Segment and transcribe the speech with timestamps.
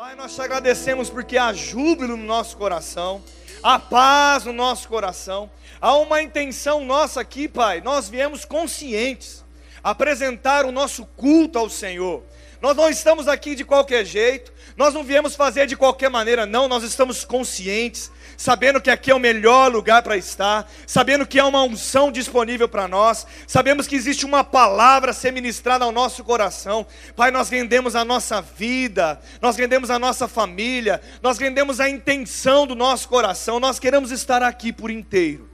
[0.00, 3.22] Pai, nós te agradecemos porque há júbilo no nosso coração,
[3.62, 7.82] há paz no nosso coração, há uma intenção nossa aqui, Pai.
[7.82, 9.44] Nós viemos conscientes
[9.84, 12.22] apresentar o nosso culto ao Senhor.
[12.60, 16.68] Nós não estamos aqui de qualquer jeito, nós não viemos fazer de qualquer maneira, não,
[16.68, 21.46] nós estamos conscientes, sabendo que aqui é o melhor lugar para estar, sabendo que há
[21.46, 26.22] uma unção disponível para nós, sabemos que existe uma palavra a ser ministrada ao nosso
[26.22, 26.86] coração.
[27.16, 32.66] Pai, nós rendemos a nossa vida, nós rendemos a nossa família, nós rendemos a intenção
[32.66, 35.48] do nosso coração, nós queremos estar aqui por inteiro.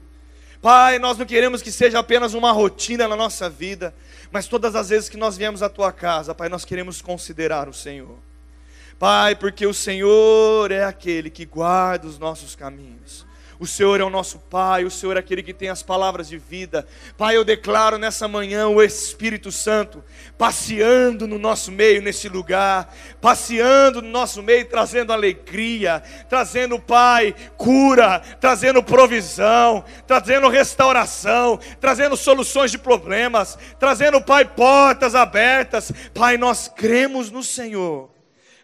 [0.61, 3.95] Pai, nós não queremos que seja apenas uma rotina na nossa vida,
[4.37, 7.73] mas todas as vezes que nós viemos à tua casa, Pai, nós queremos considerar o
[7.73, 8.19] Senhor.
[8.99, 13.26] Pai, porque o Senhor é aquele que guarda os nossos caminhos.
[13.59, 16.37] O Senhor é o nosso Pai, o Senhor é aquele que tem as palavras de
[16.37, 16.87] vida.
[17.17, 20.05] Pai, eu declaro nessa manhã o Espírito Santo
[20.37, 28.21] passeando no nosso meio, nesse lugar, passeando no nosso meio, trazendo alegria, trazendo, Pai, cura,
[28.41, 35.91] trazendo provisão, trazendo restauração, trazendo soluções de problemas, trazendo, Pai, portas abertas.
[36.13, 38.17] Pai, nós cremos no Senhor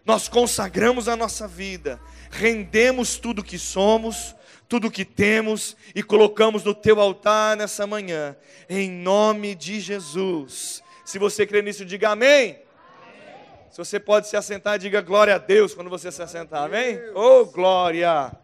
[0.05, 4.35] nós consagramos a nossa vida, rendemos tudo que somos,
[4.73, 8.35] tudo que temos e colocamos no teu altar nessa manhã,
[8.67, 10.81] em nome de Jesus.
[11.05, 12.59] Se você crê nisso, diga amém.
[13.03, 13.45] amém.
[13.69, 16.99] Se você pode se assentar, diga glória a Deus quando você se assentar, amém?
[17.13, 18.35] Oh, glória!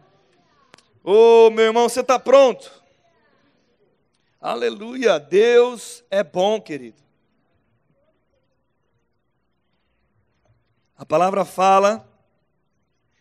[1.02, 2.70] Oh, meu irmão, você está pronto?
[4.40, 5.18] Aleluia!
[5.18, 7.02] Deus é bom, querido.
[10.96, 12.08] A palavra fala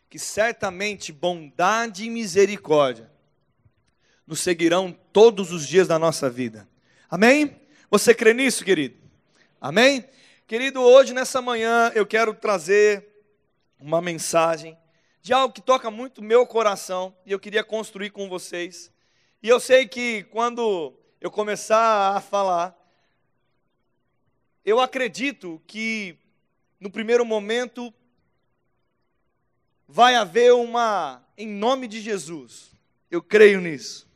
[0.10, 3.12] que certamente bondade e misericórdia
[4.26, 6.68] nos seguirão todos os dias da nossa vida.
[7.10, 7.60] Amém?
[7.92, 8.98] Você crê nisso, querido?
[9.62, 10.04] Amém?
[10.48, 13.08] Querido, hoje nessa manhã eu quero trazer
[13.80, 14.78] uma mensagem
[15.22, 18.92] de algo que toca muito meu coração e eu queria construir com vocês.
[19.44, 22.76] E eu sei que quando eu começar a falar,
[24.66, 26.18] eu acredito que
[26.80, 27.94] no primeiro momento,
[29.92, 32.70] vai haver uma, em nome de Jesus,
[33.10, 34.08] eu creio nisso,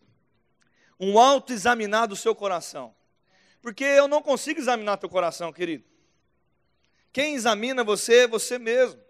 [1.00, 2.94] um autoexaminar do seu coração.
[3.60, 5.84] Porque eu não consigo examinar teu coração, querido.
[7.12, 9.02] Quem examina você é você mesmo.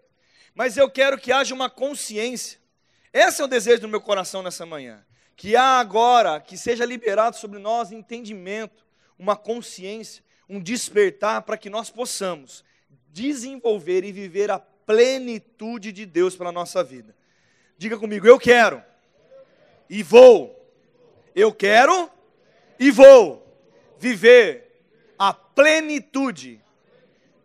[0.56, 2.60] Mas eu quero que haja uma consciência.
[3.12, 5.06] Esse é o desejo do meu coração nessa manhã.
[5.36, 8.86] Que há agora, que seja liberado sobre nós entendimento,
[9.18, 12.64] uma consciência, um despertar para que nós possamos
[13.10, 17.16] desenvolver e viver a plenitude de Deus pela nossa vida.
[17.78, 18.84] Diga comigo, eu quero
[19.90, 20.60] e vou.
[21.36, 22.10] Eu quero
[22.80, 23.46] e vou
[23.98, 24.84] viver
[25.18, 26.62] a plenitude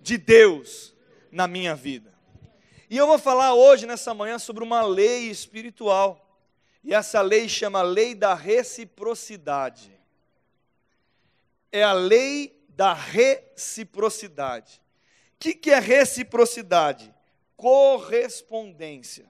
[0.00, 0.94] de Deus
[1.30, 2.12] na minha vida.
[2.90, 6.24] E eu vou falar hoje, nessa manhã, sobre uma lei espiritual.
[6.82, 9.92] E essa lei chama lei da reciprocidade.
[11.70, 14.80] É a lei da reciprocidade
[15.38, 17.14] que, que é reciprocidade?
[17.58, 19.26] Correspondência.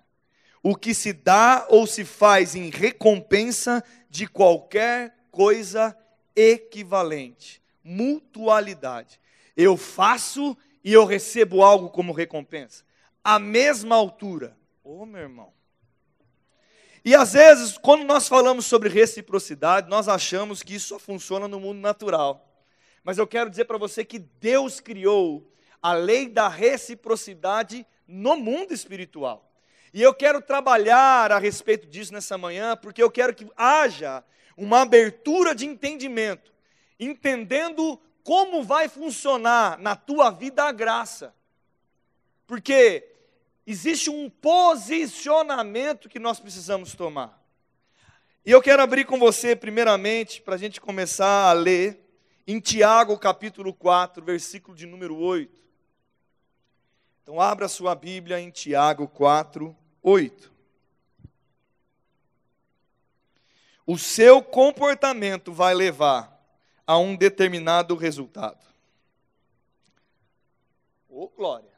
[0.62, 5.96] O que se dá ou se faz em recompensa de qualquer coisa
[6.36, 7.62] equivalente.
[7.82, 9.18] Mutualidade.
[9.56, 12.84] Eu faço e eu recebo algo como recompensa.
[13.24, 14.54] A mesma altura.
[14.84, 15.52] Ô oh, meu irmão.
[17.02, 21.58] E às vezes, quando nós falamos sobre reciprocidade, nós achamos que isso só funciona no
[21.58, 22.46] mundo natural.
[23.02, 25.50] Mas eu quero dizer para você que Deus criou
[25.80, 29.52] a lei da reciprocidade no mundo espiritual.
[29.92, 34.24] E eu quero trabalhar a respeito disso nessa manhã, porque eu quero que haja
[34.56, 36.52] uma abertura de entendimento,
[36.98, 41.34] entendendo como vai funcionar na tua vida a graça.
[42.46, 43.06] Porque
[43.66, 47.38] existe um posicionamento que nós precisamos tomar.
[48.44, 52.04] E eu quero abrir com você, primeiramente, para a gente começar a ler,
[52.46, 55.67] em Tiago capítulo 4, versículo de número 8.
[57.28, 60.50] Então, abra sua Bíblia em Tiago 4, 8.
[63.86, 66.42] O seu comportamento vai levar
[66.86, 68.64] a um determinado resultado.
[71.06, 71.68] Oh, glória!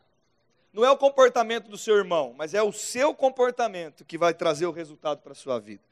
[0.73, 4.67] Não é o comportamento do seu irmão, mas é o seu comportamento que vai trazer
[4.67, 5.83] o resultado para a sua vida.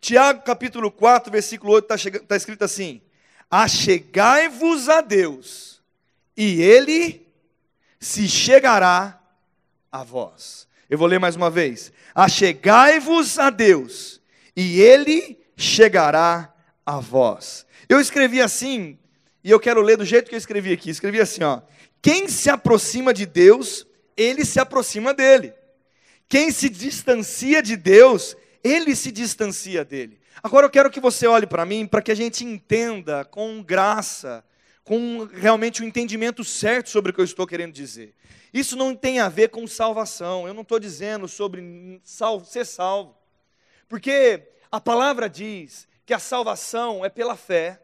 [0.00, 3.02] Tiago capítulo 4, versículo 8, está tá escrito assim:
[3.50, 5.82] Achegai-vos a Deus,
[6.34, 7.30] e Ele
[8.02, 9.20] se chegará
[9.90, 10.66] a vós.
[10.90, 11.92] Eu vou ler mais uma vez.
[12.14, 14.20] Achegai-vos a Deus,
[14.56, 16.52] e Ele chegará
[16.84, 17.64] a vós.
[17.88, 18.98] Eu escrevi assim,
[19.44, 20.90] e eu quero ler do jeito que eu escrevi aqui.
[20.90, 21.62] Escrevi assim, ó.
[22.02, 25.54] Quem se aproxima de Deus, ele se aproxima dele.
[26.28, 30.18] Quem se distancia de Deus, ele se distancia dele.
[30.42, 34.44] Agora eu quero que você olhe para mim, para que a gente entenda com graça,
[34.84, 38.14] com realmente o um entendimento certo sobre o que eu estou querendo dizer.
[38.52, 40.46] Isso não tem a ver com salvação.
[40.46, 43.16] Eu não estou dizendo sobre sal, ser salvo.
[43.88, 47.80] Porque a palavra diz que a salvação é pela fé,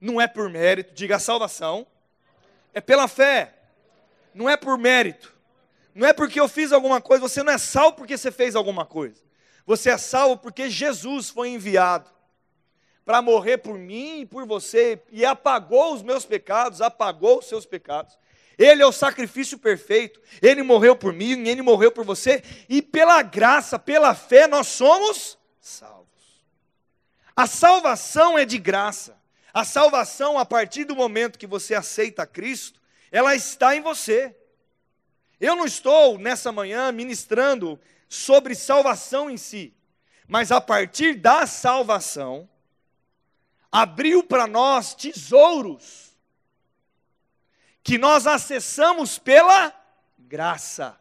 [0.00, 0.94] não é por mérito.
[0.94, 1.86] Diga a salvação
[2.74, 3.54] é pela fé,
[4.34, 5.34] não é por mérito.
[5.94, 8.86] Não é porque eu fiz alguma coisa, você não é salvo porque você fez alguma
[8.86, 9.20] coisa.
[9.66, 12.10] Você é salvo porque Jesus foi enviado
[13.04, 17.66] para morrer por mim e por você e apagou os meus pecados, apagou os seus
[17.66, 18.16] pecados.
[18.58, 20.20] Ele é o sacrifício perfeito.
[20.40, 25.38] Ele morreu por mim, ele morreu por você, e pela graça, pela fé, nós somos
[25.60, 26.06] salvos.
[27.34, 29.20] A salvação é de graça.
[29.52, 34.34] A salvação, a partir do momento que você aceita Cristo, ela está em você.
[35.40, 37.78] Eu não estou nessa manhã ministrando
[38.08, 39.74] sobre salvação em si,
[40.28, 42.48] mas a partir da salvação,
[43.72, 46.12] abriu para nós tesouros
[47.82, 49.74] que nós acessamos pela
[50.18, 50.96] graça.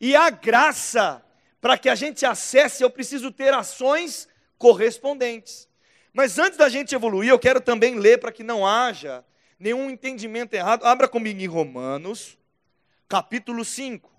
[0.00, 1.24] E a graça,
[1.60, 4.28] para que a gente acesse, eu preciso ter ações
[4.58, 5.68] correspondentes.
[6.12, 9.24] Mas antes da gente evoluir, eu quero também ler para que não haja
[9.58, 10.84] nenhum entendimento errado.
[10.84, 12.36] Abra comigo em Romanos,
[13.08, 14.10] capítulo 5.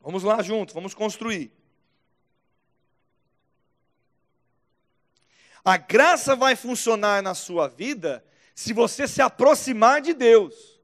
[0.00, 1.52] Vamos lá juntos, vamos construir.
[5.64, 8.24] A graça vai funcionar na sua vida
[8.54, 10.80] se você se aproximar de Deus.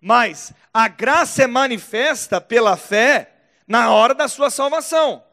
[0.00, 3.32] Mas a graça é manifesta pela fé
[3.66, 5.24] na hora da sua salvação.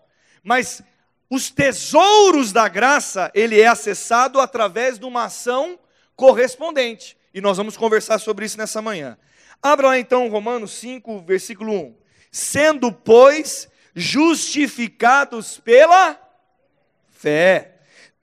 [0.43, 0.81] Mas
[1.29, 5.79] os tesouros da graça, ele é acessado através de uma ação
[6.15, 7.17] correspondente.
[7.33, 9.17] E nós vamos conversar sobre isso nessa manhã.
[9.61, 11.95] Abra lá então Romanos 5, versículo 1.
[12.31, 16.19] Sendo, pois, justificados pela
[17.09, 17.74] fé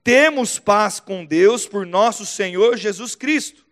[0.04, 3.64] temos paz com Deus por nosso Senhor Jesus Cristo,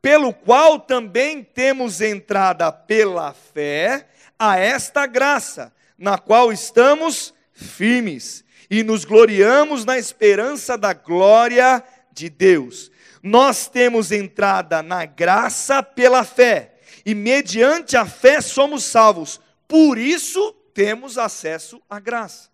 [0.00, 4.08] pelo qual também temos entrada pela fé
[4.38, 12.30] a esta graça, na qual estamos firmes e nos gloriamos na esperança da glória de
[12.30, 12.90] Deus.
[13.22, 16.74] Nós temos entrada na graça pela fé,
[17.04, 22.48] e mediante a fé somos salvos, por isso temos acesso à graça.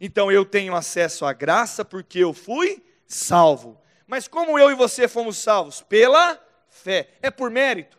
[0.00, 3.78] Então eu tenho acesso à graça porque eu fui salvo.
[4.06, 5.82] Mas como eu e você fomos salvos?
[5.82, 7.10] Pela fé.
[7.20, 7.98] É por mérito.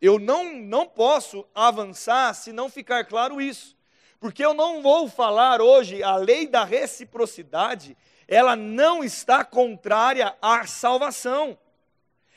[0.00, 3.76] Eu não, não posso avançar se não ficar claro isso.
[4.18, 7.96] Porque eu não vou falar hoje a lei da reciprocidade,
[8.28, 11.58] ela não está contrária à salvação.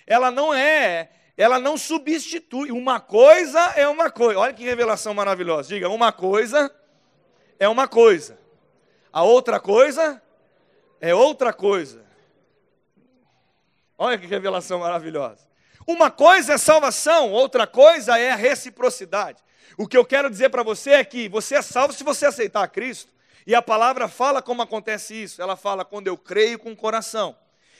[0.07, 2.71] Ela não é, ela não substitui.
[2.71, 4.39] Uma coisa é uma coisa.
[4.39, 5.69] Olha que revelação maravilhosa.
[5.69, 6.73] Diga, uma coisa
[7.63, 8.37] é uma coisa,
[9.11, 10.21] a outra coisa
[10.99, 12.03] é outra coisa.
[13.97, 15.47] Olha que revelação maravilhosa.
[15.87, 19.41] Uma coisa é salvação, outra coisa é a reciprocidade.
[19.77, 22.67] O que eu quero dizer para você é que você é salvo se você aceitar
[22.67, 23.11] Cristo.
[23.45, 25.41] E a palavra fala como acontece isso.
[25.41, 27.35] Ela fala quando eu creio com o coração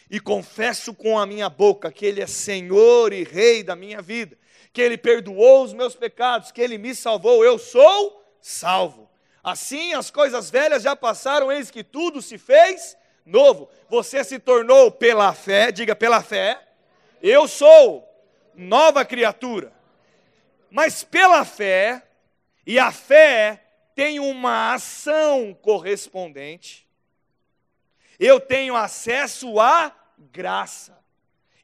[0.10, 4.38] e confesso com a minha boca que Ele é Senhor e Rei da minha vida,
[4.72, 9.13] que Ele perdoou os meus pecados, que Ele me salvou, eu sou salvo.
[9.44, 12.96] Assim as coisas velhas já passaram, eis que tudo se fez
[13.26, 13.70] novo.
[13.90, 16.62] Você se tornou pela fé, diga pela fé,
[17.22, 18.08] eu sou
[18.56, 19.74] nova criatura.
[20.72, 22.02] Mas pela fé,
[22.66, 26.88] e a fé tem uma ação correspondente,
[28.20, 30.98] eu tenho acesso à graça.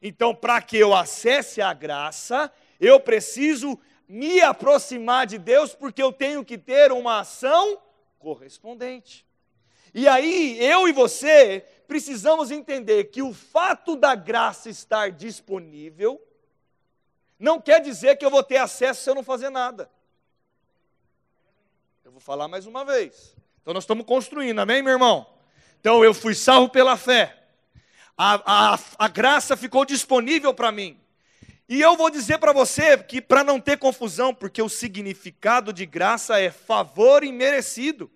[0.02, 3.78] Então, para que eu acesse a graça, eu preciso
[4.10, 7.80] me aproximar de Deus porque eu tenho que ter uma ação
[8.18, 9.24] correspondente.
[9.94, 16.20] E aí, eu e você precisamos entender que o fato da graça estar disponível
[17.38, 19.88] não quer dizer que eu vou ter acesso se eu não fazer nada.
[22.04, 23.36] Eu vou falar mais uma vez.
[23.62, 25.24] Então, nós estamos construindo, amém, meu irmão?
[25.78, 27.44] Então, eu fui salvo pela fé.
[28.18, 30.99] A, a, a graça ficou disponível para mim.
[31.70, 35.86] E eu vou dizer para você que, para não ter confusão, porque o significado de
[35.86, 38.10] graça é favor imerecido.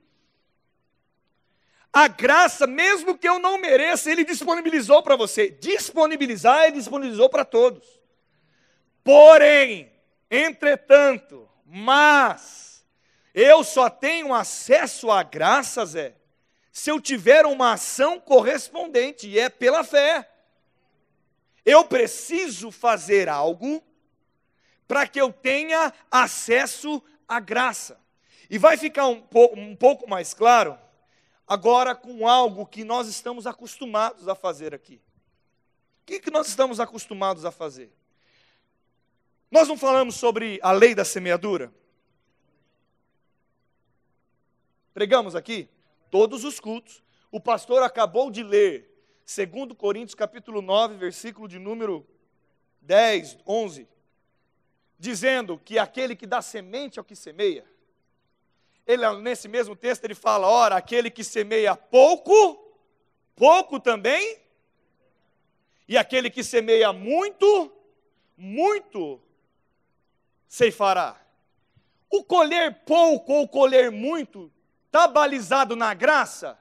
[1.92, 5.50] A graça, mesmo que eu não mereça, Ele disponibilizou para você.
[5.50, 7.84] Disponibilizar, Ele disponibilizou para todos.
[9.04, 9.92] Porém,
[10.28, 12.84] entretanto, mas,
[13.32, 16.16] eu só tenho acesso à graça, Zé,
[16.72, 20.28] se eu tiver uma ação correspondente, e é pela fé.
[21.64, 23.82] Eu preciso fazer algo
[24.86, 27.98] para que eu tenha acesso à graça.
[28.50, 30.78] E vai ficar um, po um pouco mais claro
[31.46, 35.00] agora com algo que nós estamos acostumados a fazer aqui.
[36.02, 37.90] O que, que nós estamos acostumados a fazer?
[39.50, 41.72] Nós não falamos sobre a lei da semeadura?
[44.92, 45.68] Pregamos aqui?
[46.10, 47.02] Todos os cultos.
[47.30, 48.93] O pastor acabou de ler
[49.26, 52.06] 2 Coríntios capítulo 9, versículo de número
[52.82, 53.88] 10, 11,
[54.98, 57.64] dizendo que aquele que dá semente é o que semeia.
[58.86, 62.76] Ele, nesse mesmo texto, ele fala: ora, aquele que semeia pouco,
[63.34, 64.38] pouco também,
[65.88, 67.72] e aquele que semeia muito,
[68.36, 69.22] muito
[70.46, 71.18] ceifará.
[72.10, 74.52] O colher pouco ou colher muito
[74.86, 76.58] está balizado na graça?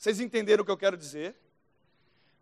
[0.00, 1.36] Vocês entenderam o que eu quero dizer?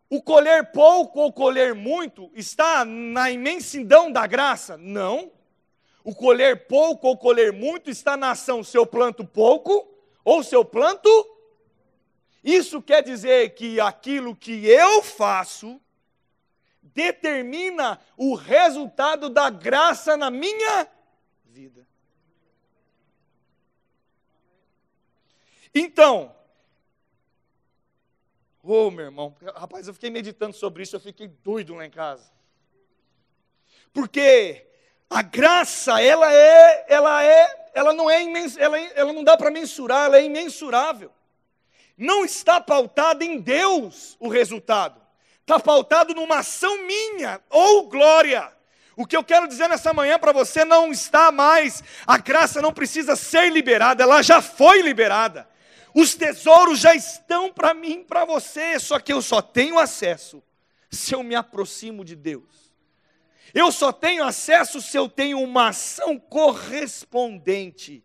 [0.08, 4.76] O colher pouco ou colher muito está na imensidão da graça?
[4.76, 5.32] Não.
[6.04, 9.92] O colher pouco ou colher muito está na ação, se eu planto pouco
[10.24, 11.10] ou se eu planto.
[12.44, 15.80] Isso quer dizer que aquilo que eu faço
[16.80, 20.86] determina o resultado da graça na minha
[21.44, 21.84] vida.
[25.74, 26.37] Então,
[28.72, 32.30] oh, meu irmão, rapaz, eu fiquei meditando sobre isso, eu fiquei doido lá em casa.
[33.92, 34.66] Porque
[35.08, 39.50] a graça, ela é, ela é, ela não é imens, ela, ela não dá para
[39.50, 41.10] mensurar, ela é imensurável.
[41.96, 45.00] Não está pautada em Deus o resultado.
[45.40, 48.52] Está pautado numa ação minha, ou glória.
[48.94, 52.72] O que eu quero dizer nessa manhã para você não está mais, a graça não
[52.72, 55.48] precisa ser liberada, ela já foi liberada.
[56.00, 60.40] Os tesouros já estão para mim, para você, só que eu só tenho acesso
[60.88, 62.72] se eu me aproximo de Deus.
[63.52, 68.04] Eu só tenho acesso se eu tenho uma ação correspondente.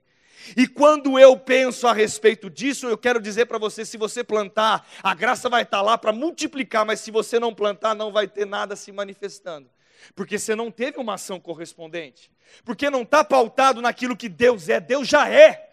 [0.57, 4.89] E quando eu penso a respeito disso, eu quero dizer para você: se você plantar,
[5.03, 8.47] a graça vai estar lá para multiplicar, mas se você não plantar, não vai ter
[8.47, 9.69] nada se manifestando.
[10.15, 12.31] Porque você não teve uma ação correspondente.
[12.65, 15.69] Porque não está pautado naquilo que Deus é, Deus já é.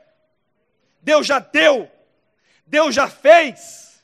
[1.00, 1.90] Deus já deu.
[2.70, 4.00] Deus já fez.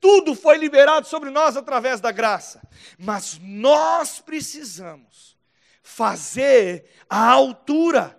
[0.00, 2.66] Tudo foi liberado sobre nós através da graça.
[2.98, 5.36] Mas nós precisamos
[5.82, 8.18] fazer a altura.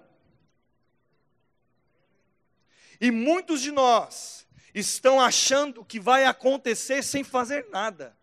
[3.00, 8.15] E muitos de nós estão achando que vai acontecer sem fazer nada.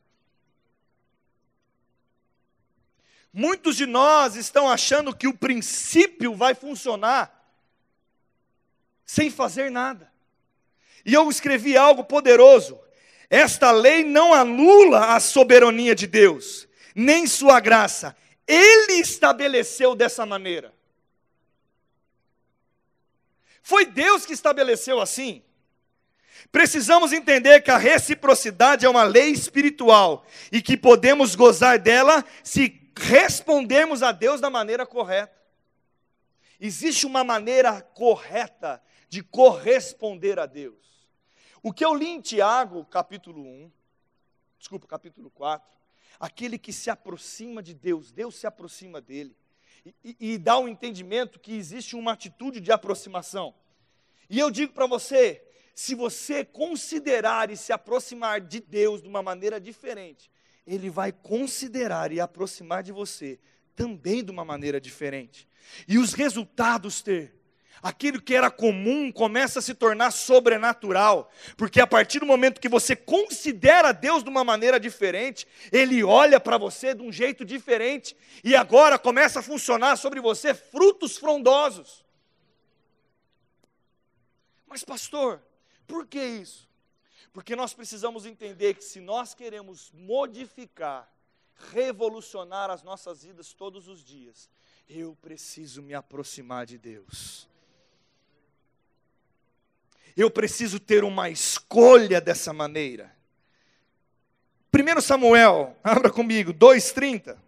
[3.33, 7.35] Muitos de nós estão achando que o princípio vai funcionar
[9.05, 10.13] sem fazer nada.
[11.09, 12.79] E eu escrevi algo poderoso.
[13.31, 18.15] Esta lei não anula a soberania de Deus, nem sua graça.
[18.47, 20.71] Ele estabeleceu dessa maneira.
[23.63, 25.43] Foi Deus que estabeleceu assim.
[26.53, 32.93] Precisamos entender que a reciprocidade é uma lei espiritual e que podemos gozar dela se
[32.95, 35.35] respondermos a Deus da maneira correta.
[36.61, 40.88] Existe uma maneira correta de corresponder a Deus.
[41.63, 43.71] O que eu li em Tiago, capítulo 1,
[44.59, 45.69] desculpa, capítulo 4,
[46.21, 49.37] aquele que se aproxima de Deus, Deus se aproxima dele,
[50.05, 53.55] e, e, dá um entendimento que existe uma atitude de aproximação.
[54.29, 55.43] E eu digo para você,
[55.75, 60.31] se você considerar e se aproximar de Deus de uma maneira diferente,
[60.67, 63.39] Ele vai considerar e aproximar de você
[63.75, 65.49] também de uma maneira diferente.
[65.87, 67.38] E os resultados ter
[67.83, 72.69] aquilo que era comum começa a se tornar sobrenatural, porque a partir do momento que
[72.69, 78.17] você considera Deus de uma maneira diferente, Ele olha para você de um jeito diferente,
[78.43, 82.05] e agora começa a funcionar sobre você frutos frondosos.
[84.67, 85.43] Mas, pastor,
[85.87, 86.69] por que isso?
[87.33, 91.11] Porque nós precisamos entender que se nós queremos modificar,
[91.73, 94.51] revolucionar as nossas vidas todos os dias,
[94.89, 97.48] eu preciso me aproximar de Deus
[100.19, 103.17] eu preciso ter uma escolha dessa maneira.
[104.75, 107.39] 1 Samuel, abra comigo, 2,30.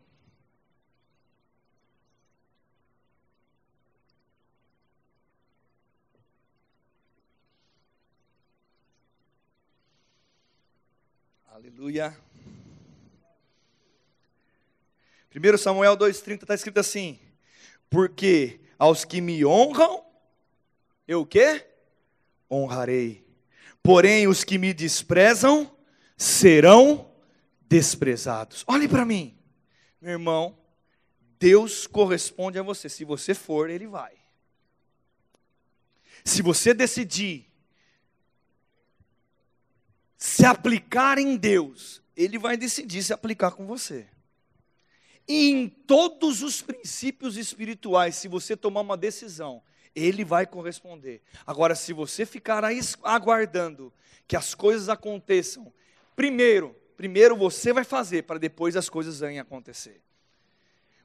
[11.48, 12.16] Aleluia.
[15.34, 17.18] 1 Samuel 2,30 está escrito assim:
[17.90, 20.04] Porque aos que me honram,
[21.08, 21.69] eu o quê?
[22.50, 23.26] Honrarei.
[23.82, 25.70] Porém, os que me desprezam
[26.16, 27.10] serão
[27.62, 28.64] desprezados.
[28.66, 29.38] Olhe para mim,
[30.00, 30.58] meu irmão.
[31.38, 32.88] Deus corresponde a você.
[32.88, 34.12] Se você for, Ele vai.
[36.22, 37.50] Se você decidir
[40.18, 44.06] se aplicar em Deus, Ele vai decidir se aplicar com você.
[45.26, 49.62] E em todos os princípios espirituais, se você tomar uma decisão,
[49.94, 51.20] Ele vai corresponder.
[51.46, 52.62] Agora, se você ficar
[53.02, 53.92] aguardando
[54.26, 55.72] que as coisas aconteçam,
[56.14, 60.00] primeiro, primeiro você vai fazer para depois as coisas venham acontecer.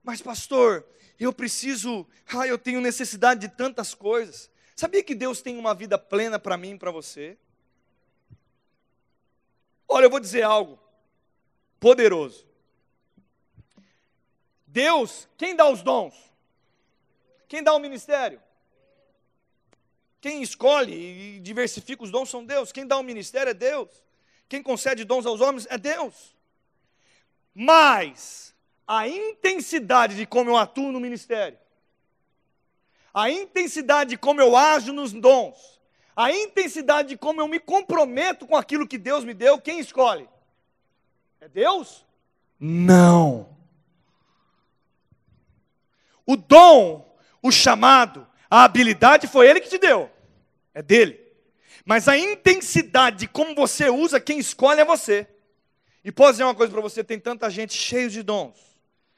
[0.04, 0.86] Mas pastor,
[1.20, 4.52] eu preciso, ah, eu tenho necessidade de tantas coisas.
[4.76, 7.38] Sabia que Deus tem uma vida plena para mim e para você?
[9.88, 10.80] Olha, eu vou dizer algo
[11.80, 12.46] poderoso.
[14.68, 16.14] Deus, quem dá os dons?
[17.48, 18.42] Quem dá o ministério?
[20.26, 22.72] Quem escolhe e diversifica os dons são Deus.
[22.72, 23.92] Quem dá o ministério é Deus.
[24.50, 26.36] Quem concede dons aos homens é Deus.
[27.54, 28.52] Mas
[28.88, 31.60] a intensidade de como eu atuo no ministério,
[33.14, 35.80] a intensidade de como eu ajo nos dons,
[36.16, 40.28] a intensidade de como eu me comprometo com aquilo que Deus me deu, quem escolhe?
[41.40, 42.04] É Deus?
[42.60, 43.56] Não.
[46.26, 50.15] O dom, o chamado, a habilidade foi Ele que te deu,
[50.76, 51.20] é dele.
[51.86, 55.28] Mas a intensidade de como você usa, quem escolhe é você.
[56.04, 58.60] E posso dizer uma coisa para você: tem tanta gente cheia de dons,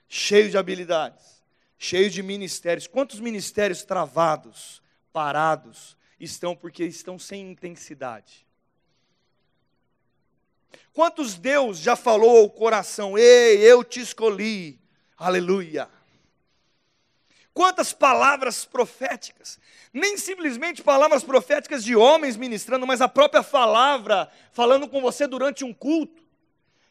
[0.07, 1.43] cheio de habilidades,
[1.77, 2.87] cheio de ministérios.
[2.87, 8.45] Quantos ministérios travados, parados, estão porque estão sem intensidade?
[10.93, 14.79] Quantos Deus já falou ao coração, ei, eu te escolhi,
[15.15, 15.87] aleluia.
[17.57, 19.59] Quantas palavras proféticas,
[19.91, 25.65] nem simplesmente palavras proféticas de homens ministrando, mas a própria palavra falando com você durante
[25.65, 26.21] um culto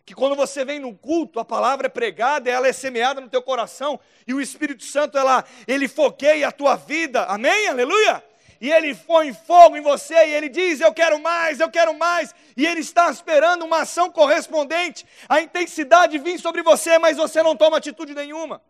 [0.05, 3.41] que quando você vem no culto, a palavra é pregada, ela é semeada no teu
[3.43, 7.69] coração, e o Espírito Santo, ela, ele foqueia a tua vida, amém?
[7.69, 8.25] Aleluia!
[8.61, 12.35] E ele põe fogo em você, e ele diz: Eu quero mais, eu quero mais,
[12.57, 17.55] e ele está esperando uma ação correspondente, a intensidade vir sobre você, mas você não
[17.55, 18.61] toma atitude nenhuma.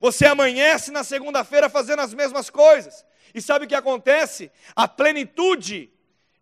[0.00, 4.50] Você amanhece na segunda-feira fazendo as mesmas coisas, e sabe o que acontece?
[4.74, 5.92] A plenitude,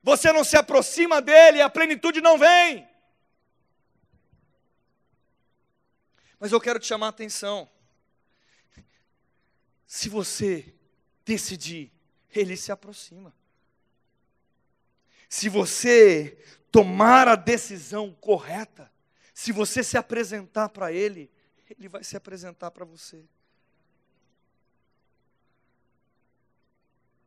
[0.03, 2.87] você não se aproxima dele, a plenitude não vem.
[6.39, 7.69] Mas eu quero te chamar a atenção.
[9.87, 10.75] Se você
[11.25, 11.91] decidir,
[12.35, 13.35] ele se aproxima.
[15.29, 16.39] Se você
[16.71, 18.93] tomar a decisão correta,
[19.33, 21.31] se você se apresentar para ele,
[21.71, 23.25] ele vai se apresentar para você.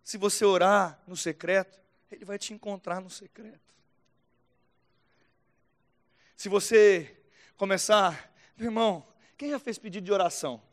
[0.10, 1.80] Se você orar no secreto,
[2.12, 3.76] ele vai te encontrar no secreto.
[6.36, 7.16] Se você
[7.56, 10.64] começar meu irmão, quem já fez pedido de oração?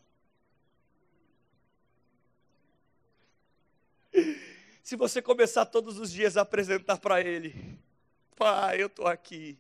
[4.83, 7.79] Se você começar todos os dias a apresentar para Ele,
[8.37, 9.59] Pai, eu estou aqui,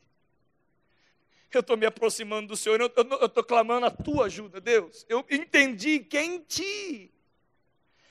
[1.52, 2.86] eu estou me aproximando do Senhor, eu
[3.26, 5.04] estou clamando a tua ajuda, Deus.
[5.06, 7.12] Eu entendi que é em ti.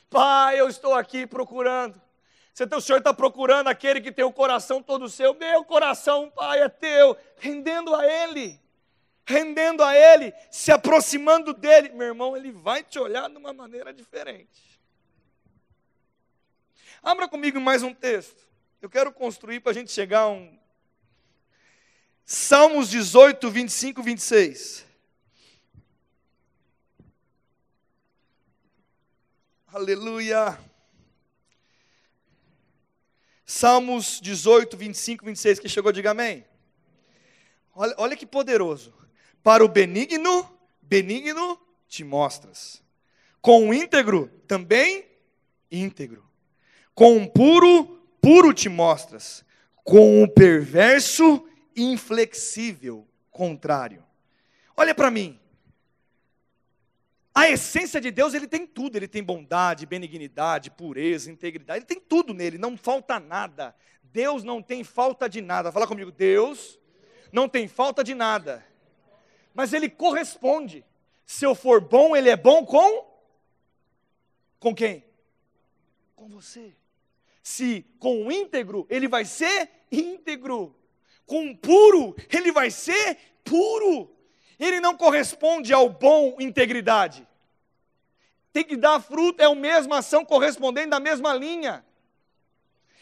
[0.09, 2.01] Pai, eu estou aqui procurando.
[2.75, 5.33] O Senhor está procurando aquele que tem o coração todo seu.
[5.33, 8.59] Meu coração, Pai, é teu, rendendo a Ele
[9.25, 13.91] rendendo a Ele, se aproximando dEle, meu irmão, Ele vai te olhar de uma maneira
[13.91, 14.79] diferente.
[17.01, 18.45] Abra comigo mais um texto.
[18.81, 20.57] Eu quero construir para a gente chegar a um.
[22.23, 24.85] Salmos 18, 25, 26.
[29.75, 30.57] Aleluia.
[33.45, 35.59] Salmos 18, 25, 26.
[35.59, 36.45] Quem chegou, diga amém.
[37.73, 38.93] Olha, olha que poderoso.
[39.43, 40.49] Para o benigno,
[40.81, 41.59] benigno
[41.89, 42.81] te mostras.
[43.41, 45.05] Com o íntegro, também
[45.69, 46.25] íntegro.
[46.93, 49.43] Com o puro, puro te mostras.
[49.83, 54.01] Com o perverso, inflexível, contrário.
[54.77, 55.37] Olha para mim.
[57.35, 61.99] A essência de Deus, ele tem tudo, ele tem bondade, benignidade, pureza, integridade, ele tem
[61.99, 63.75] tudo nele, não falta nada.
[64.01, 65.71] Deus não tem falta de nada.
[65.71, 66.79] Fala comigo, Deus
[67.33, 68.65] não tem falta de nada
[69.55, 70.85] mas ele corresponde.
[71.25, 73.15] Se eu for bom, ele é bom com
[74.59, 75.03] com quem?
[76.15, 76.75] Com você.
[77.41, 80.75] Se com o íntegro, ele vai ser íntegro.
[81.25, 84.14] Com o puro, ele vai ser puro.
[84.59, 87.27] Ele não corresponde ao bom integridade.
[88.53, 91.85] Tem que dar fruto, é a mesma ação correspondente da mesma linha.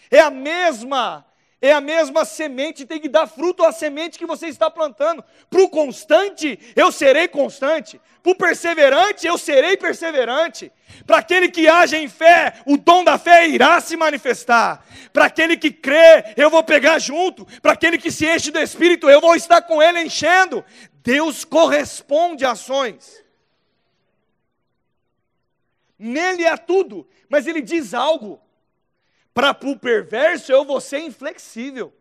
[0.09, 1.25] É a mesma
[1.63, 5.23] É a mesma semente, tem que dar fruto à semente que você está plantando.
[5.49, 8.02] Para o constante, eu serei constante.
[8.21, 10.69] Para o perseverante, eu serei perseverante.
[11.08, 14.86] Para aquele que age em fé, o dom da fé irá se manifestar.
[15.13, 17.45] Para aquele que crê, eu vou pegar junto.
[17.62, 20.65] Para aquele que se enche do Espírito, eu vou estar com ele enchendo.
[20.95, 23.23] Deus corresponde ações.
[25.97, 28.42] Nele é tudo, mas ele diz algo.
[29.33, 31.93] Para o perverso, eu vou ser inflexível.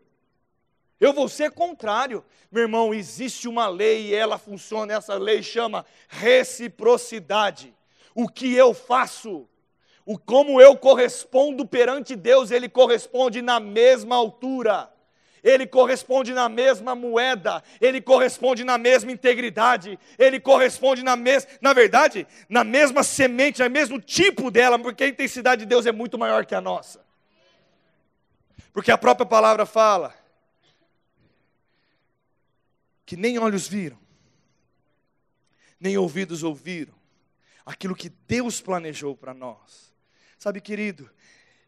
[0.99, 2.23] Eu vou ser contrário.
[2.51, 4.93] Meu irmão, existe uma lei e ela funciona.
[4.93, 7.73] Essa lei chama reciprocidade.
[8.13, 9.49] O que eu faço,
[10.05, 14.93] o como eu correspondo perante Deus, ele corresponde na mesma altura.
[15.43, 21.73] Ele corresponde na mesma moeda, ele corresponde na mesma integridade, ele corresponde na mesma, na
[21.73, 26.17] verdade, na mesma semente, no mesmo tipo dela, porque a intensidade de Deus é muito
[26.17, 27.02] maior que a nossa.
[28.73, 30.13] Porque a própria palavra fala
[33.05, 33.99] que nem olhos viram,
[35.79, 36.93] nem ouvidos ouviram
[37.65, 39.93] aquilo que Deus planejou para nós.
[40.37, 41.09] Sabe, querido,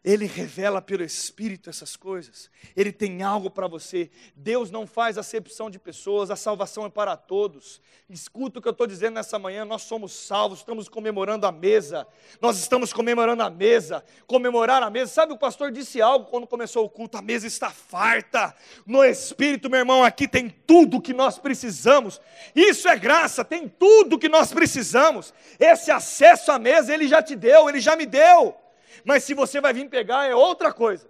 [0.06, 2.48] ele revela pelo Espírito essas coisas.
[2.76, 4.08] Ele tem algo para você.
[4.36, 7.80] Deus não faz acepção de pessoas, a salvação é para todos.
[8.08, 12.06] Escuta o que eu estou dizendo nessa manhã: nós somos salvos, estamos comemorando a mesa.
[12.40, 14.04] Nós estamos comemorando a mesa.
[14.28, 15.10] Comemorar a mesa.
[15.10, 18.54] Sabe, o pastor disse algo quando começou o culto: a mesa está farta.
[18.86, 22.20] No Espírito, meu irmão, aqui tem tudo que nós precisamos.
[22.54, 25.34] Isso é graça, tem tudo que nós precisamos.
[25.58, 28.65] Esse acesso à mesa, ele já te deu, ele já me deu
[29.04, 31.08] mas se você vai vir pegar é outra coisa.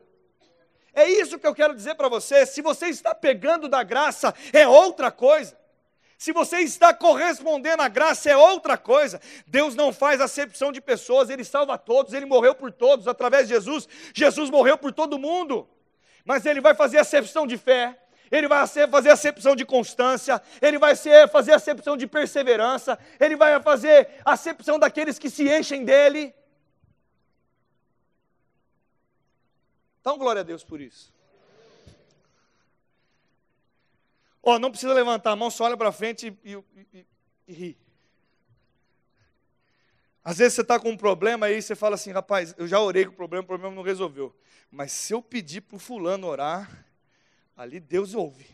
[0.95, 2.47] É isso que eu quero dizer para você.
[2.47, 5.57] Se você está pegando da graça, é outra coisa.
[6.19, 9.21] Se você está correspondendo à graça, é outra coisa.
[9.47, 13.55] Deus não faz acepção de pessoas, Ele salva todos, Ele morreu por todos através de
[13.55, 13.87] Jesus.
[14.15, 15.69] Jesus morreu por todo mundo.
[16.25, 17.95] Mas Ele vai fazer acepção de fé,
[18.33, 20.97] Ele vai fazer acepção de constância, Ele vai
[21.31, 26.35] fazer acepção de perseverança, Ele vai fazer acepção daqueles que se enchem dEle.
[30.07, 31.13] Então, glória a Deus por isso.
[34.41, 36.65] Ó, oh, não precisa levantar a mão, só olha para frente e, e,
[36.95, 37.07] e,
[37.49, 37.79] e ri.
[40.23, 43.05] Às vezes você está com um problema aí, você fala assim, rapaz, eu já orei
[43.05, 44.33] com o problema, o problema não resolveu.
[44.71, 46.87] Mas se eu pedir para o fulano orar,
[47.57, 48.47] ali Deus ouve.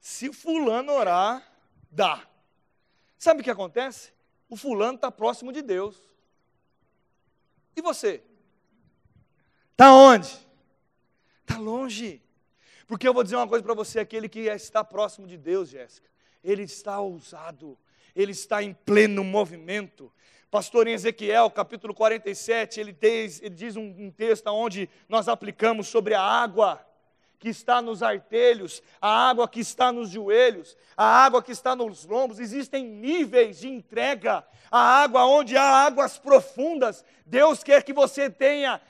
[0.00, 1.46] Se fulano orar,
[1.90, 2.26] dá.
[3.18, 4.18] Sabe o que acontece?
[4.50, 5.96] O fulano está próximo de Deus.
[7.76, 8.20] E você?
[9.70, 10.28] Está onde?
[11.40, 12.20] Está longe.
[12.86, 16.10] Porque eu vou dizer uma coisa para você: aquele que está próximo de Deus, Jéssica,
[16.42, 17.78] ele está ousado,
[18.14, 20.12] ele está em pleno movimento.
[20.50, 25.86] Pastor em Ezequiel, capítulo 47, ele diz, ele diz um, um texto onde nós aplicamos
[25.86, 26.84] sobre a água
[27.40, 32.04] que está nos artelhos, a água que está nos joelhos, a água que está nos
[32.04, 34.44] lombos, existem níveis de entrega.
[34.70, 38.80] A água onde há águas profundas, Deus quer que você tenha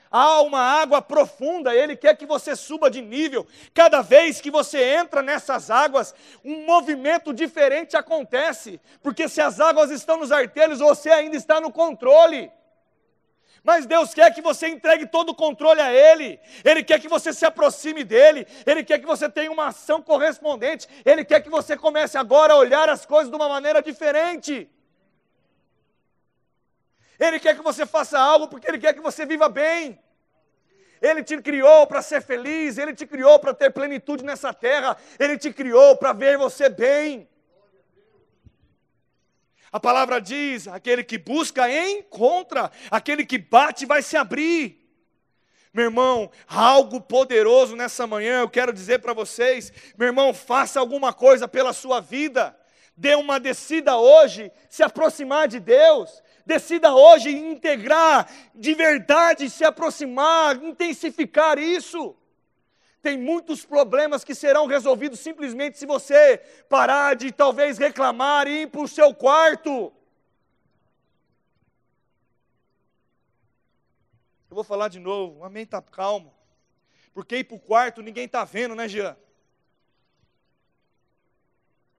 [0.44, 3.46] uma água profunda, Ele quer que você suba de nível.
[3.72, 6.12] Cada vez que você entra nessas águas,
[6.44, 11.72] um movimento diferente acontece, porque se as águas estão nos artelhos, você ainda está no
[11.72, 12.50] controle.
[13.62, 17.32] Mas Deus quer que você entregue todo o controle a Ele, Ele quer que você
[17.32, 21.76] se aproxime dEle, Ele quer que você tenha uma ação correspondente, Ele quer que você
[21.76, 24.68] comece agora a olhar as coisas de uma maneira diferente.
[27.18, 30.00] Ele quer que você faça algo porque Ele quer que você viva bem.
[31.02, 35.36] Ele te criou para ser feliz, Ele te criou para ter plenitude nessa terra, Ele
[35.36, 37.29] te criou para ver você bem.
[39.72, 44.78] A palavra diz: aquele que busca, encontra, aquele que bate, vai se abrir.
[45.72, 51.12] Meu irmão, algo poderoso nessa manhã, eu quero dizer para vocês, meu irmão, faça alguma
[51.12, 52.58] coisa pela sua vida,
[52.96, 60.56] dê uma descida hoje, se aproximar de Deus, decida hoje integrar de verdade, se aproximar,
[60.56, 62.16] intensificar isso.
[63.02, 68.66] Tem muitos problemas que serão resolvidos simplesmente se você parar de talvez reclamar e ir
[68.66, 69.92] para o seu quarto.
[74.50, 76.34] Eu vou falar de novo, amém, está calmo.
[77.14, 79.16] Porque ir para o quarto ninguém está vendo, né, Jean?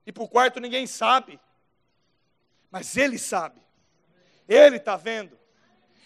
[0.06, 1.40] Ir para o quarto ninguém sabe.
[2.70, 3.60] Mas ele sabe.
[4.48, 5.38] Ele está vendo.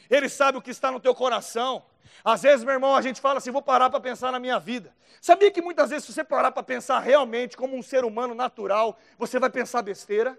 [0.09, 1.85] Ele sabe o que está no teu coração.
[2.24, 4.94] Às vezes, meu irmão, a gente fala assim: vou parar para pensar na minha vida.
[5.20, 8.98] Sabia que muitas vezes, se você parar para pensar realmente como um ser humano natural,
[9.18, 10.38] você vai pensar besteira?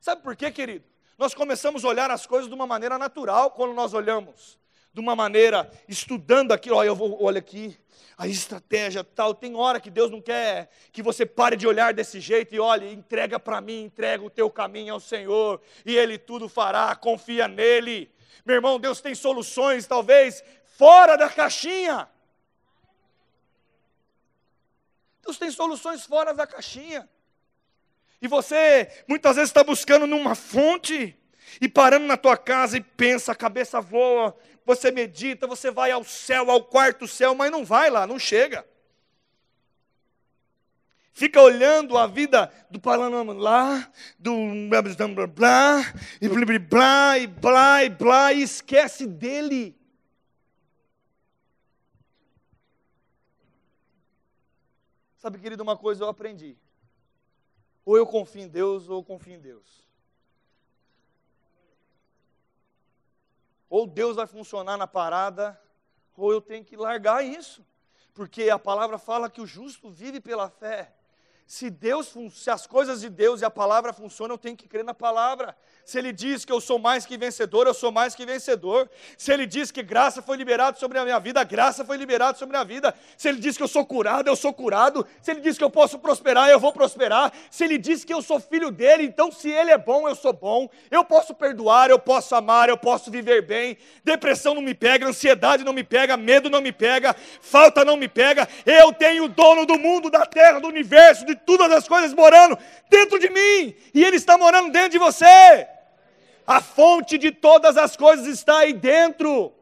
[0.00, 0.84] Sabe por quê, querido?
[1.18, 4.58] Nós começamos a olhar as coisas de uma maneira natural quando nós olhamos
[4.92, 7.78] de uma maneira estudando aquilo, olha, eu vou, olha aqui,
[8.18, 9.34] a estratégia tal.
[9.34, 12.92] Tem hora que Deus não quer que você pare de olhar desse jeito e olhe,
[12.92, 18.10] entrega para mim, entrega o teu caminho ao Senhor, e Ele tudo fará, confia nele.
[18.44, 20.42] Meu irmão, Deus tem soluções, talvez,
[20.76, 22.08] fora da caixinha.
[25.22, 27.08] Deus tem soluções fora da caixinha.
[28.20, 31.16] E você muitas vezes está buscando numa fonte
[31.60, 36.04] e parando na tua casa e pensa, a cabeça voa, você medita, você vai ao
[36.04, 38.66] céu, ao quarto céu, mas não vai lá, não chega.
[41.12, 44.32] Fica olhando a vida do Palanama lá, do
[44.68, 45.80] blá blá blá,
[46.20, 49.76] e blá blá e blá e blá, e esquece dele.
[55.16, 56.56] Sabe, querido, uma coisa eu aprendi.
[57.84, 59.86] Ou eu confio em Deus, ou eu confio em Deus.
[63.68, 65.60] Ou Deus vai funcionar na parada,
[66.16, 67.64] ou eu tenho que largar isso.
[68.14, 70.94] Porque a palavra fala que o justo vive pela fé.
[71.50, 74.84] Se Deus, se as coisas de Deus e a palavra funcionam, eu tenho que crer
[74.84, 75.56] na palavra.
[75.84, 78.88] Se ele diz que eu sou mais que vencedor, eu sou mais que vencedor.
[79.18, 82.56] Se ele diz que graça foi liberada sobre a minha vida, graça foi liberada sobre
[82.56, 82.94] a minha vida.
[83.16, 85.04] Se ele diz que eu sou curado, eu sou curado.
[85.20, 87.32] Se ele diz que eu posso prosperar, eu vou prosperar.
[87.50, 90.32] Se ele diz que eu sou filho dele, então se ele é bom, eu sou
[90.32, 90.70] bom.
[90.88, 93.76] Eu posso perdoar, eu posso amar, eu posso viver bem.
[94.04, 98.06] Depressão não me pega, ansiedade não me pega, medo não me pega, falta não me
[98.06, 98.48] pega.
[98.64, 102.58] Eu tenho o dono do mundo, da terra, do universo, de todas as coisas morando
[102.88, 103.74] dentro de mim.
[103.94, 105.66] E ele está morando dentro de você.
[106.46, 109.52] A fonte de todas as coisas está aí dentro.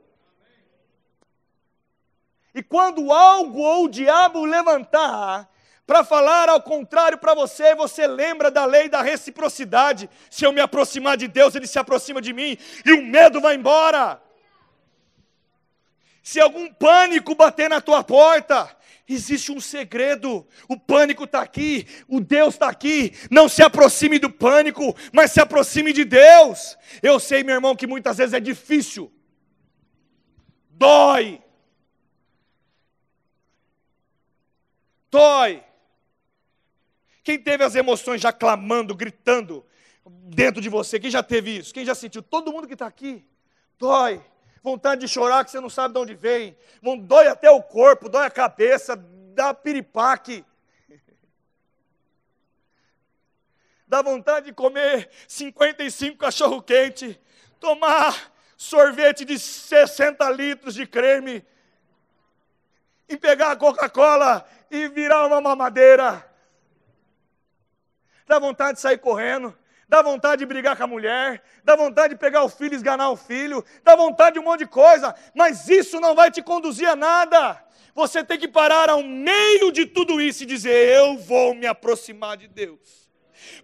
[2.55, 5.49] E quando algo ou o diabo levantar
[5.87, 10.11] para falar ao contrário para você, você lembra da lei da reciprocidade.
[10.31, 13.55] Se eu me aproximar de Deus, ele se aproxima de mim e o medo vai
[13.55, 14.21] embora.
[16.23, 18.69] Se algum pânico bater na tua porta,
[19.09, 23.12] Existe um segredo, o pânico está aqui, o Deus está aqui.
[23.31, 26.77] Não se aproxime do pânico, mas se aproxime de Deus.
[27.03, 29.11] Eu sei, meu irmão, que muitas vezes é difícil,
[30.71, 31.40] dói,
[35.11, 35.64] dói.
[37.25, 39.64] Quem teve as emoções já clamando, gritando
[40.05, 41.01] dentro de você?
[41.01, 41.73] Quem já teve isso?
[41.73, 42.23] Quem já sentiu?
[42.23, 43.25] Todo mundo que está aqui,
[43.79, 44.23] dói
[44.62, 46.57] vontade de chorar que você não sabe de onde vem,
[47.01, 48.97] dói até o corpo, dói a cabeça,
[49.35, 50.44] dá piripaque.
[53.87, 57.18] Dá vontade de comer 55 cachorro-quente,
[57.59, 61.42] tomar sorvete de 60 litros de creme,
[63.09, 66.25] e pegar a Coca-Cola e virar uma mamadeira.
[68.27, 69.57] Dá vontade de sair correndo
[69.88, 73.11] dá vontade de brigar com a mulher, dá vontade de pegar o filho e esganar
[73.11, 76.88] o filho, dá vontade de um monte de coisa, mas isso não vai te conduzir
[76.88, 77.64] a nada.
[77.94, 82.37] Você tem que parar ao meio de tudo isso e dizer: Eu vou me aproximar
[82.37, 83.09] de Deus.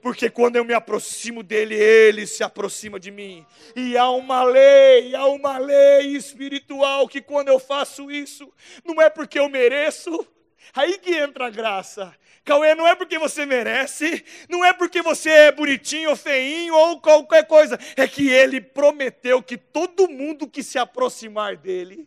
[0.01, 3.45] Porque quando eu me aproximo dele, ele se aproxima de mim.
[3.75, 8.53] E há uma lei, há uma lei espiritual que quando eu faço isso,
[8.85, 10.27] não é porque eu mereço,
[10.75, 15.31] aí que entra a graça, Cauê, não é porque você merece, não é porque você
[15.31, 20.63] é bonitinho ou feinho ou qualquer coisa, é que ele prometeu que todo mundo que
[20.63, 22.07] se aproximar dele,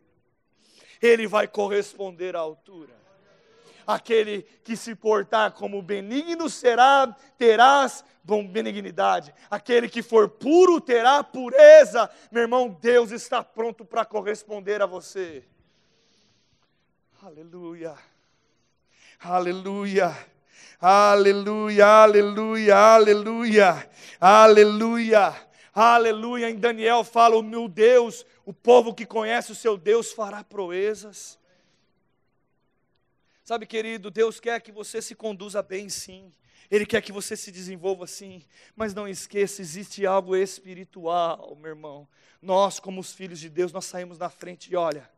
[1.02, 2.96] ele vai corresponder à altura.
[3.86, 9.34] Aquele que se portar como benigno será, terás bom benignidade.
[9.50, 12.12] Aquele que for puro terá pureza.
[12.30, 15.46] Meu irmão, Deus está pronto para corresponder a você.
[17.24, 17.96] Aleluia.
[19.20, 20.16] Aleluia.
[20.80, 23.90] Aleluia, aleluia, aleluia,
[24.22, 26.50] aleluia, aleluia.
[26.52, 31.40] Em Daniel fala: o meu Deus, o povo que conhece o seu Deus fará proezas.
[33.44, 36.32] Sabe, querido, Deus quer que você se conduza bem, sim.
[36.70, 38.44] Ele quer que você se desenvolva assim,
[38.76, 42.08] mas não esqueça, existe algo espiritual, meu irmão.
[42.40, 45.10] Nós, como os filhos de Deus, nós saímos na frente e olha,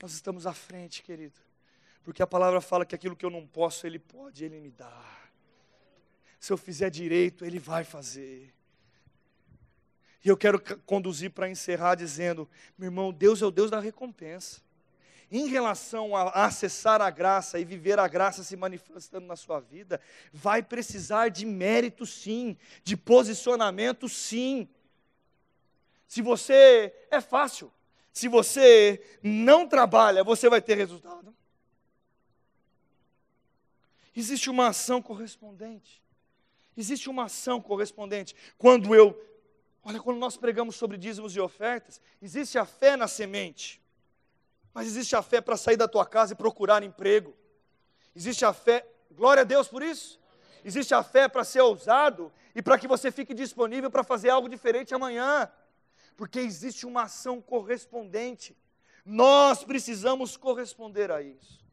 [0.00, 1.43] nós estamos à frente, querido.
[2.04, 5.02] Porque a palavra fala que aquilo que eu não posso, Ele pode, Ele me dá.
[6.38, 8.54] Se eu fizer direito, Ele vai fazer.
[10.22, 14.60] E eu quero conduzir para encerrar dizendo: meu irmão, Deus é o Deus da recompensa.
[15.30, 19.98] Em relação a acessar a graça e viver a graça se manifestando na sua vida,
[20.30, 24.68] vai precisar de mérito, sim, de posicionamento, sim.
[26.06, 26.94] Se você.
[27.10, 27.72] É fácil.
[28.12, 31.34] Se você não trabalha, você vai ter resultado
[34.14, 36.02] existe uma ação correspondente.
[36.76, 38.34] Existe uma ação correspondente.
[38.58, 39.18] Quando eu,
[39.82, 43.80] olha, quando nós pregamos sobre dízimos e ofertas, existe a fé na semente,
[44.72, 47.34] mas existe a fé para sair da tua casa e procurar emprego.
[48.14, 50.20] Existe a fé, glória a Deus por isso.
[50.64, 54.48] Existe a fé para ser ousado e para que você fique disponível para fazer algo
[54.48, 55.50] diferente amanhã,
[56.16, 58.56] porque existe uma ação correspondente.
[59.04, 61.63] Nós precisamos corresponder a isso.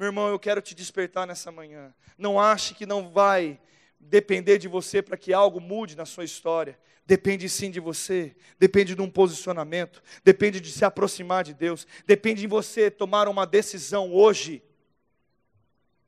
[0.00, 1.94] Meu irmão, eu quero te despertar nessa manhã.
[2.16, 3.60] Não ache que não vai
[3.98, 6.78] depender de você para que algo mude na sua história.
[7.04, 12.40] Depende sim de você, depende de um posicionamento, depende de se aproximar de Deus, depende
[12.40, 14.62] de você tomar uma decisão hoje.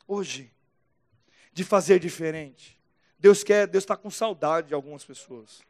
[0.09, 0.51] Hoje,
[1.53, 2.81] de fazer diferente.
[3.19, 5.61] Deus quer, Deus está com saudade de algumas pessoas.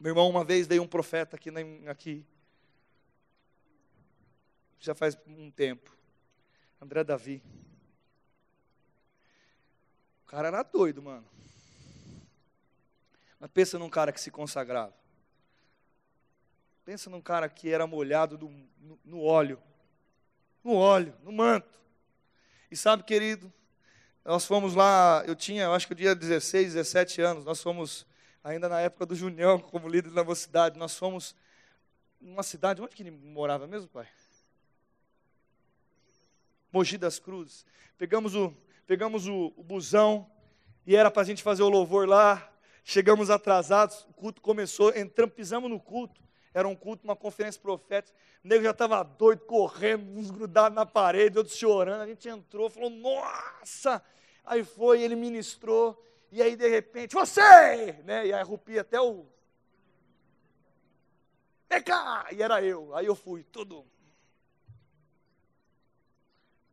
[0.00, 1.48] Meu irmão, uma vez dei um profeta aqui,
[1.86, 2.26] aqui
[4.78, 5.96] já faz um tempo.
[6.80, 7.42] André Davi.
[10.22, 11.26] O cara era doido, mano.
[13.38, 14.94] Mas pensa num cara que se consagrava.
[16.84, 19.60] Pensa num cara que era molhado do, no, no óleo.
[20.62, 21.78] No óleo, no manto.
[22.70, 23.52] E sabe, querido,
[24.24, 28.04] nós fomos lá, eu tinha, eu acho que eu tinha 16, 17 anos, nós fomos,
[28.42, 31.34] ainda na época do Junião, como líder da mocidade, nós fomos
[32.20, 34.08] numa cidade, onde que ele morava mesmo, pai?
[36.76, 37.64] Mogi das Cruzes.
[37.96, 38.54] Pegamos o,
[38.86, 40.30] pegamos o, o busão
[40.86, 42.52] e era para a gente fazer o louvor lá.
[42.84, 46.20] Chegamos atrasados, o culto começou, entramos, pisamos no culto.
[46.52, 48.14] Era um culto, uma conferência profética.
[48.44, 52.02] O nego já estava doido, correndo, uns grudados na parede, outros chorando.
[52.02, 54.02] A gente entrou, falou, nossa!
[54.44, 57.94] Aí foi, ele ministrou, e aí de repente, você!
[58.04, 58.26] Né?
[58.26, 59.24] E aí rupia até o.
[61.70, 62.26] Vem cá!
[62.30, 62.94] E era eu.
[62.94, 63.82] Aí eu fui, tudo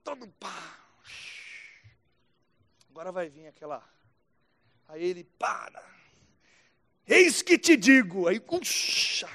[0.03, 0.79] todo pá.
[2.89, 3.83] Agora vai vir aquela.
[4.87, 5.83] Aí ele para.
[7.07, 8.27] Eis que te digo.
[8.27, 9.29] Aí, puxa.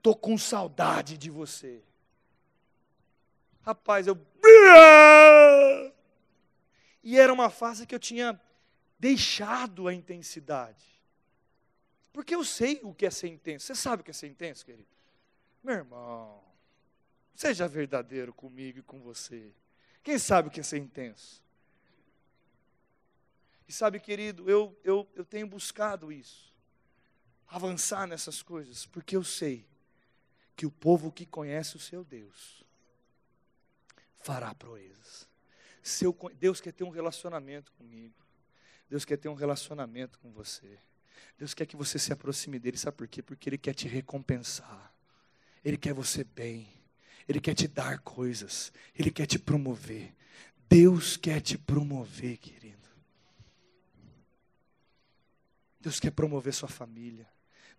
[0.00, 1.82] Tô com saudade de você.
[3.62, 4.18] Rapaz, eu.
[7.02, 8.40] E era uma fase que eu tinha
[8.98, 10.86] deixado a intensidade.
[12.12, 13.66] Porque eu sei o que é ser intenso.
[13.66, 14.88] Você sabe o que é ser intenso, querido?
[15.62, 16.42] Meu irmão,
[17.34, 19.52] Seja verdadeiro comigo e com você.
[20.02, 21.42] Quem sabe o que é ser intenso?
[23.68, 26.52] E sabe, querido, eu, eu, eu tenho buscado isso,
[27.46, 29.66] avançar nessas coisas, porque eu sei
[30.56, 32.62] que o povo que conhece o seu Deus
[34.18, 35.28] fará proezas.
[35.82, 38.14] Seu, Deus quer ter um relacionamento comigo.
[38.88, 40.78] Deus quer ter um relacionamento com você.
[41.38, 43.22] Deus quer que você se aproxime dele, sabe por quê?
[43.22, 44.92] Porque ele quer te recompensar.
[45.64, 46.68] Ele quer você bem.
[47.28, 50.14] Ele quer te dar coisas, Ele quer te promover.
[50.68, 52.88] Deus quer te promover, querido.
[55.80, 57.28] Deus quer promover sua família.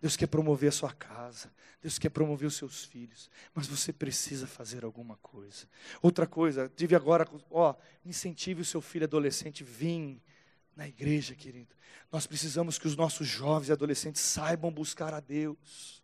[0.00, 1.50] Deus quer promover a sua casa.
[1.80, 3.30] Deus quer promover os seus filhos.
[3.54, 5.66] Mas você precisa fazer alguma coisa.
[6.02, 10.20] Outra coisa, tive agora, ó, incentive o seu filho adolescente, vim
[10.76, 11.74] na igreja, querido.
[12.12, 16.03] Nós precisamos que os nossos jovens e adolescentes saibam buscar a Deus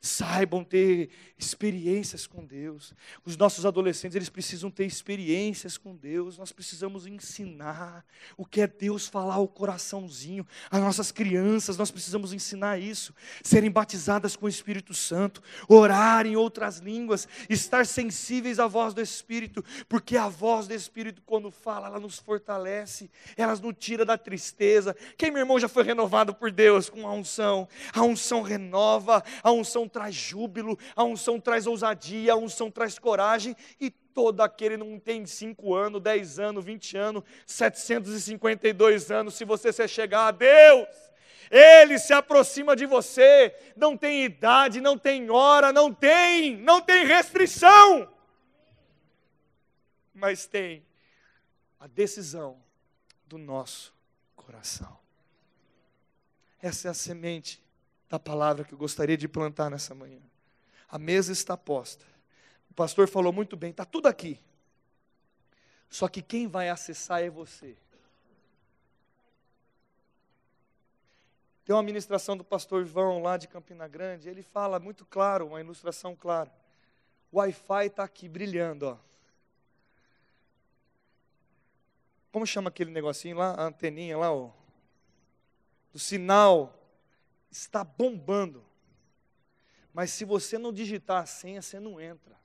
[0.00, 2.94] saibam ter experiências com Deus.
[3.24, 6.38] Os nossos adolescentes, eles precisam ter experiências com Deus.
[6.38, 8.04] Nós precisamos ensinar
[8.36, 10.46] o que é Deus falar o coraçãozinho.
[10.70, 13.14] As nossas crianças, nós precisamos ensinar isso.
[13.42, 19.00] Serem batizadas com o Espírito Santo, orar em outras línguas, estar sensíveis à voz do
[19.00, 24.18] Espírito, porque a voz do Espírito quando fala, ela nos fortalece, ela nos tira da
[24.18, 24.96] tristeza.
[25.16, 27.68] Quem meu irmão já foi renovado por Deus com a unção?
[27.92, 33.56] A unção renova, a unção traz júbilo, a unção traz ousadia, a unção traz coragem,
[33.80, 39.72] e todo aquele não tem 5 anos, 10 anos, 20 anos, 752 anos, se você
[39.72, 40.88] se chegar a Deus,
[41.50, 47.06] Ele se aproxima de você, não tem idade, não tem hora, não tem, não tem
[47.06, 48.12] restrição,
[50.12, 50.84] mas tem
[51.78, 52.60] a decisão
[53.26, 53.94] do nosso
[54.34, 54.98] coração.
[56.60, 57.62] Essa é a semente
[58.08, 60.20] da palavra que eu gostaria de plantar nessa manhã.
[60.88, 62.04] A mesa está posta.
[62.70, 64.40] O pastor falou muito bem, está tudo aqui.
[65.90, 67.76] Só que quem vai acessar é você.
[71.64, 75.60] Tem uma ministração do pastor João lá de Campina Grande, ele fala muito claro, uma
[75.60, 76.50] ilustração clara.
[77.30, 78.96] O Wi-Fi está aqui brilhando, ó.
[82.32, 84.50] Como chama aquele negocinho lá, a anteninha lá, ó?
[85.92, 86.77] Do sinal
[87.50, 88.64] está bombando.
[89.92, 92.38] Mas se você não digitar a senha, você não entra.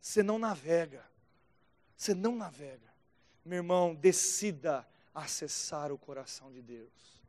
[0.00, 1.04] Você não navega.
[1.96, 2.94] Você não navega.
[3.44, 7.22] meu irmão, decida acessar o coração de Deus.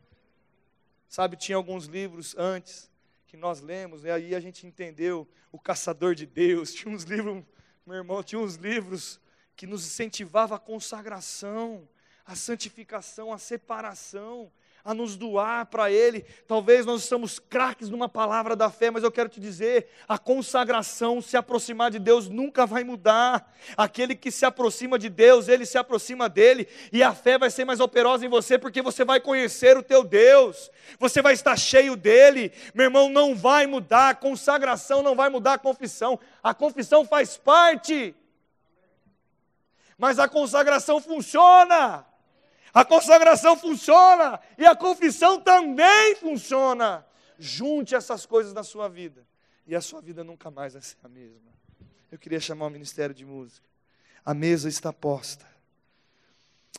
[1.08, 2.92] Sabe, tinha alguns livros antes
[3.28, 6.74] que nós lemos, e aí a gente entendeu o caçador de Deus.
[6.76, 7.44] Tinha uns livros,
[7.86, 9.20] meu irmão, tinha uns livros
[9.56, 11.88] que nos incentivava a consagração,
[12.26, 14.52] a santificação, a separação
[14.88, 16.24] a nos doar para Ele.
[16.48, 21.22] Talvez nós estamos craques numa palavra da fé, mas eu quero te dizer: a consagração,
[21.22, 23.54] se aproximar de Deus, nunca vai mudar.
[23.76, 27.66] Aquele que se aproxima de Deus, ele se aproxima dele, e a fé vai ser
[27.66, 31.98] mais operosa em você, porque você vai conhecer o teu Deus, você vai estar cheio
[31.98, 32.54] dele.
[32.74, 37.36] Meu irmão, não vai mudar, a consagração não vai mudar a confissão, a confissão faz
[37.36, 38.16] parte.
[39.98, 42.06] Mas a consagração funciona.
[42.78, 47.04] A consagração funciona e a confissão também funciona.
[47.40, 49.26] Junte essas coisas na sua vida
[49.66, 51.52] e a sua vida nunca mais vai ser a mesma.
[52.12, 53.68] Eu queria chamar o ministério de música.
[54.24, 55.44] A mesa está posta.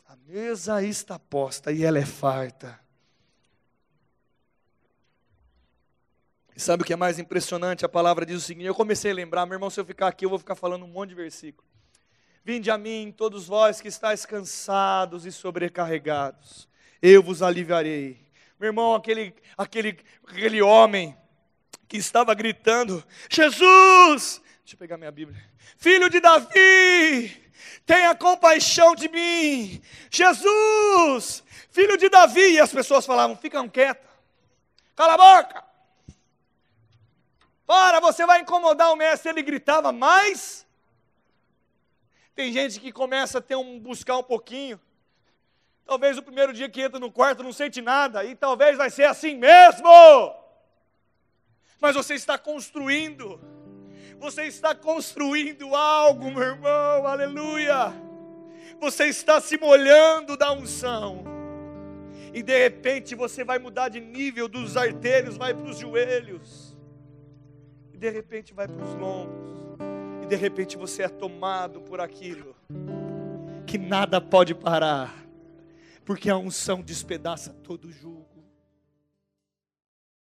[0.07, 2.79] A mesa está posta e ela é farta.
[6.55, 7.83] E sabe o que é mais impressionante?
[7.83, 10.23] A palavra diz o seguinte: eu comecei a lembrar, meu irmão, se eu ficar aqui,
[10.23, 11.68] eu vou ficar falando um monte de versículo.
[12.49, 16.67] Vinde a mim, todos vós que estáis cansados e sobrecarregados,
[16.99, 18.19] eu vos aliviarei.
[18.59, 21.15] Meu irmão, aquele, aquele, aquele homem
[21.87, 25.39] que estava gritando: Jesus, deixa eu pegar minha Bíblia,
[25.77, 27.51] filho de Davi,
[27.85, 29.79] tenha compaixão de mim.
[30.09, 32.53] Jesus, filho de Davi.
[32.53, 34.09] E as pessoas falavam: ficam quietas,
[34.95, 35.63] cala a boca.
[37.67, 39.29] Para, você vai incomodar o mestre.
[39.29, 40.67] Ele gritava mais
[42.35, 44.79] tem gente que começa a ter um buscar um pouquinho.
[45.85, 49.05] Talvez o primeiro dia que entra no quarto não sente nada, e talvez vai ser
[49.05, 49.89] assim mesmo.
[51.81, 53.39] Mas você está construindo.
[54.19, 57.07] Você está construindo algo, meu irmão.
[57.07, 57.93] Aleluia.
[58.79, 61.23] Você está se molhando da unção.
[62.33, 66.77] E de repente você vai mudar de nível dos artérios, vai para os joelhos.
[67.93, 69.58] E de repente vai para os lombos
[70.29, 72.55] de repente você é tomado por aquilo
[73.65, 75.25] que nada pode parar,
[76.05, 78.28] porque a unção despedaça todo jugo.